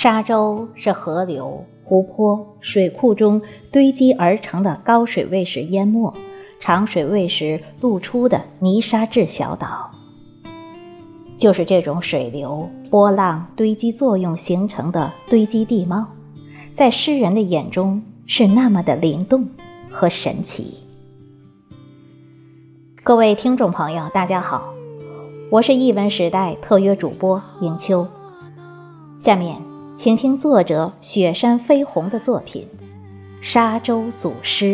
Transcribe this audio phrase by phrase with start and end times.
[0.00, 3.42] 沙洲是河流、湖泊、水库中
[3.72, 6.14] 堆积而成的高水位时淹没、
[6.60, 9.90] 长水位时露出的泥沙质小岛。
[11.36, 16.06] 就是这种水流、波浪堆积作用形成的堆积地貌，
[16.74, 19.48] 在诗人的眼中是那么的灵动
[19.90, 20.78] 和神奇。
[23.02, 24.72] 各位听众朋友，大家好，
[25.50, 28.06] 我是译文时代特约主播迎秋。
[29.18, 29.56] 下面，
[29.98, 32.68] 请听作者雪山飞鸿的作品
[33.44, 34.64] 《沙洲组诗》。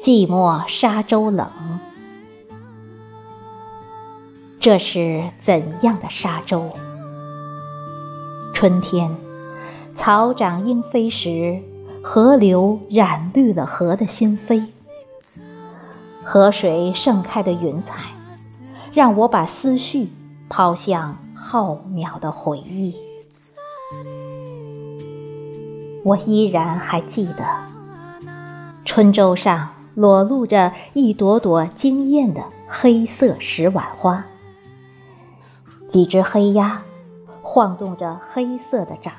[0.00, 1.48] 寂寞沙洲冷，
[4.58, 6.68] 这是怎样的沙洲？
[8.64, 9.14] 春天，
[9.92, 11.60] 草长莺飞时，
[12.02, 14.64] 河流染绿了河的心扉。
[16.24, 18.00] 河水盛开的云彩，
[18.94, 20.08] 让我把思绪
[20.48, 22.94] 抛向浩渺的回忆。
[26.02, 27.44] 我依然还记得，
[28.86, 29.68] 春洲上。
[29.94, 34.24] 裸露着一朵朵惊艳的黑色石碗花，
[35.90, 36.82] 几只黑鸭
[37.54, 39.12] 晃动着黑色的掌，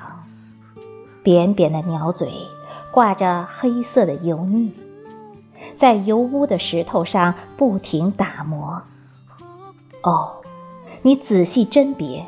[1.22, 2.30] 扁扁的鸟嘴
[2.90, 4.74] 挂着黑色的油腻，
[5.74, 8.82] 在油污的石头上不停打磨。
[10.02, 10.42] 哦，
[11.00, 12.26] 你仔细甄别，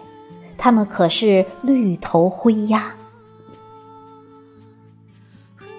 [0.56, 2.94] 它们可是绿头灰鸭，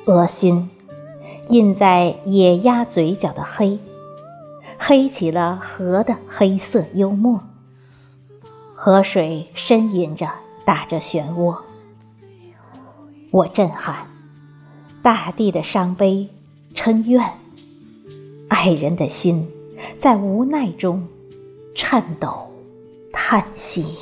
[0.06, 0.70] 恶心。
[1.48, 3.80] 印在野鸭嘴角的黑，
[4.78, 7.42] 黑起了河的黑色幽默。
[8.82, 10.32] 河水呻吟着，
[10.64, 11.54] 打着漩涡。
[13.30, 14.08] 我震撼，
[15.04, 16.30] 大地的伤悲，
[16.74, 17.30] 嗔怨，
[18.48, 19.46] 爱人的心
[19.98, 21.06] 在无奈中
[21.76, 22.50] 颤抖，
[23.12, 23.98] 叹息。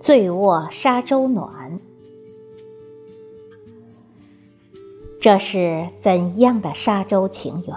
[0.00, 1.78] 醉卧沙洲暖，
[5.20, 7.76] 这是怎样的沙洲情缘，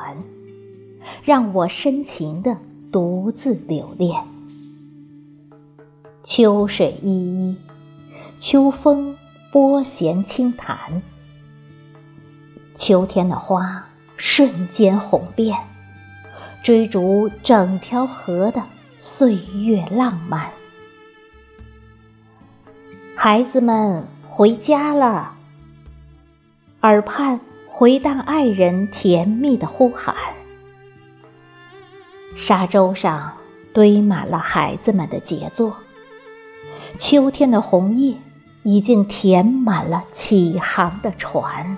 [1.22, 2.56] 让我深情的
[2.94, 4.24] 独自留恋。
[6.24, 7.58] 秋水依依，
[8.40, 9.18] 秋风
[9.52, 11.02] 拨弦轻弹，
[12.74, 13.86] 秋天的花
[14.16, 15.60] 瞬间红遍，
[16.64, 18.64] 追逐整条河的
[18.98, 19.36] 岁
[19.66, 20.50] 月浪漫。
[23.26, 25.32] 孩子们回家了，
[26.82, 27.40] 耳畔
[27.70, 30.14] 回荡爱人甜蜜的呼喊。
[32.36, 33.32] 沙洲上
[33.74, 35.74] 堆满了孩子们的杰作，
[37.00, 38.18] 秋天的红叶
[38.64, 41.78] 已经填满了起航的船。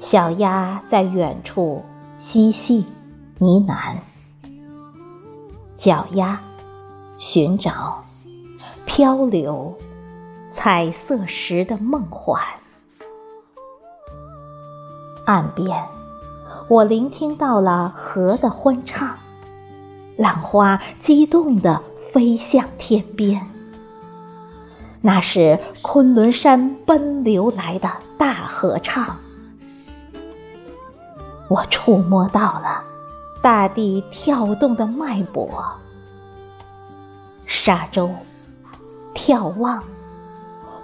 [0.00, 1.84] 小鸭在远处
[2.18, 2.86] 嬉戏
[3.36, 3.96] 呢喃，
[5.76, 6.40] 脚丫
[7.18, 8.02] 寻找。
[8.98, 9.78] 漂流，
[10.50, 12.42] 彩色时的梦幻。
[15.24, 15.86] 岸边，
[16.66, 19.16] 我聆听到了河的欢唱，
[20.16, 21.80] 浪花激动地
[22.12, 23.48] 飞向天边。
[25.00, 27.88] 那是昆仑山奔流来的
[28.18, 29.16] 大合唱。
[31.48, 32.82] 我触摸到了
[33.40, 35.64] 大地跳动的脉搏。
[37.46, 38.10] 沙洲。
[39.18, 39.82] 眺望，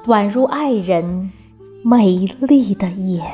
[0.07, 1.31] 宛如爱人
[1.83, 3.25] 美丽的眼。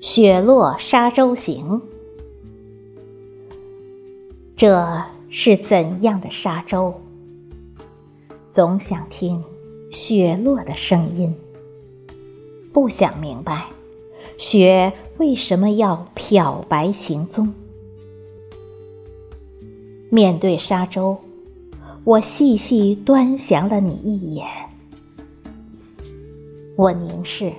[0.00, 1.82] 雪落沙洲行，
[4.56, 6.94] 这是怎样的沙洲？
[8.52, 9.42] 总想听
[9.90, 11.34] 雪落的声音。
[12.74, 13.68] 不想明白，
[14.36, 17.54] 雪为什么要漂白行踪？
[20.10, 21.16] 面对沙洲，
[22.02, 24.44] 我细细端详了你一眼。
[26.74, 27.52] 我凝视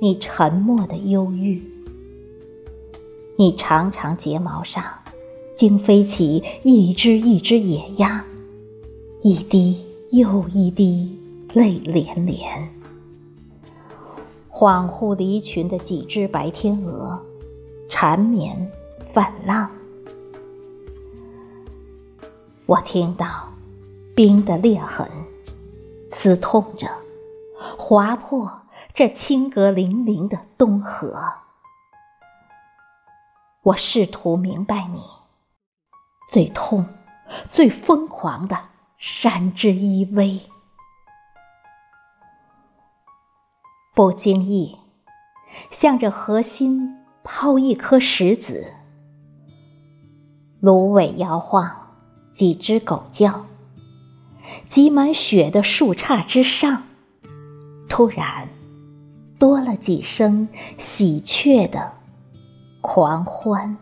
[0.00, 1.60] 你沉默的忧郁，
[3.36, 4.84] 你长长睫毛上，
[5.56, 8.24] 惊飞起一只一只野鸭，
[9.22, 11.18] 一滴又一滴
[11.52, 12.79] 泪涟涟。
[14.60, 17.18] 恍惚离群的几只白天鹅，
[17.88, 18.70] 缠绵
[19.10, 19.70] 泛浪。
[22.66, 23.48] 我听到
[24.14, 25.10] 冰的裂痕，
[26.10, 26.90] 刺痛着，
[27.78, 28.60] 划破
[28.92, 31.32] 这清阁粼粼的东河。
[33.62, 35.00] 我试图明白你
[36.28, 36.84] 最痛、
[37.48, 38.58] 最疯狂的
[38.98, 40.38] 山之依偎。
[44.00, 44.78] 不经意，
[45.70, 48.72] 向着核心抛一颗石子，
[50.58, 51.70] 芦苇摇晃，
[52.32, 53.44] 几只狗叫。
[54.64, 56.84] 挤满雪的树杈之上，
[57.90, 58.48] 突然
[59.38, 60.48] 多了几声
[60.78, 61.92] 喜鹊的
[62.80, 63.76] 狂欢。